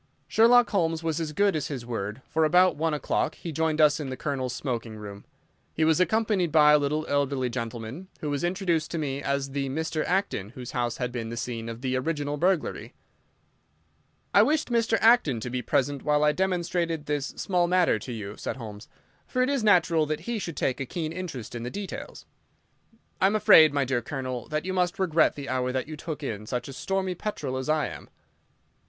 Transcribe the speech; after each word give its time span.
Sherlock 0.27 0.71
Holmes 0.71 1.03
was 1.03 1.19
as 1.21 1.31
good 1.31 1.55
as 1.55 1.67
his 1.67 1.85
word, 1.85 2.23
for 2.27 2.43
about 2.43 2.75
one 2.75 2.95
o'clock 2.95 3.35
he 3.35 3.49
rejoined 3.49 3.79
us 3.79 3.99
in 3.99 4.09
the 4.09 4.17
Colonel's 4.17 4.51
smoking 4.55 4.95
room. 4.95 5.25
He 5.75 5.85
was 5.85 5.99
accompanied 5.99 6.51
by 6.51 6.71
a 6.73 6.79
little 6.79 7.05
elderly 7.07 7.51
gentleman, 7.51 8.07
who 8.19 8.31
was 8.31 8.43
introduced 8.43 8.89
to 8.89 8.97
me 8.97 9.21
as 9.21 9.51
the 9.51 9.69
Mr. 9.69 10.03
Acton 10.05 10.49
whose 10.55 10.71
house 10.71 10.97
had 10.97 11.11
been 11.11 11.29
the 11.29 11.37
scene 11.37 11.69
of 11.69 11.81
the 11.81 11.95
original 11.95 12.35
burglary. 12.37 12.95
"I 14.33 14.41
wished 14.41 14.69
Mr. 14.71 14.97
Acton 15.01 15.39
to 15.41 15.51
be 15.51 15.61
present 15.61 16.01
while 16.01 16.23
I 16.23 16.31
demonstrated 16.31 17.05
this 17.05 17.27
small 17.37 17.67
matter 17.67 17.99
to 17.99 18.11
you," 18.11 18.35
said 18.37 18.57
Holmes, 18.57 18.87
"for 19.27 19.43
it 19.43 19.51
is 19.51 19.63
natural 19.63 20.07
that 20.07 20.21
he 20.21 20.39
should 20.39 20.57
take 20.57 20.79
a 20.79 20.85
keen 20.87 21.13
interest 21.13 21.53
in 21.53 21.61
the 21.61 21.69
details. 21.69 22.25
I 23.21 23.27
am 23.27 23.35
afraid, 23.35 23.71
my 23.71 23.85
dear 23.85 24.01
Colonel, 24.01 24.47
that 24.47 24.65
you 24.65 24.73
must 24.73 24.97
regret 24.97 25.35
the 25.35 25.47
hour 25.47 25.71
that 25.71 25.87
you 25.87 25.95
took 25.95 26.23
in 26.23 26.47
such 26.47 26.67
a 26.67 26.73
stormy 26.73 27.13
petrel 27.13 27.55
as 27.55 27.69
I 27.69 27.85
am." 27.85 28.09